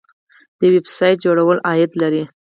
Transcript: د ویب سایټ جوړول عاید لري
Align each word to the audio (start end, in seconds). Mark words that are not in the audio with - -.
د 0.59 0.61
ویب 0.73 0.85
سایټ 0.97 1.17
جوړول 1.25 1.57
عاید 1.67 1.91
لري 2.01 2.23